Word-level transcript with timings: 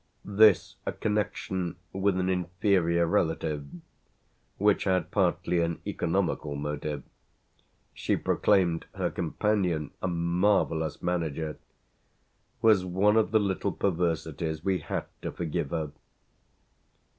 This 0.25 0.77
connection 0.99 1.75
with 1.93 2.17
an 2.17 2.27
inferior 2.27 3.05
relative, 3.05 3.67
which 4.57 4.85
had 4.85 5.11
partly 5.11 5.59
an 5.61 5.79
economical 5.85 6.55
motive 6.55 7.03
she 7.93 8.15
proclaimed 8.15 8.87
her 8.95 9.11
companion 9.11 9.91
a 10.01 10.07
marvellous 10.07 11.03
manager 11.03 11.57
was 12.63 12.83
one 12.83 13.15
of 13.15 13.29
the 13.29 13.37
little 13.39 13.71
perversities 13.71 14.65
we 14.65 14.79
had 14.79 15.05
to 15.21 15.31
forgive 15.31 15.69
her. 15.69 15.91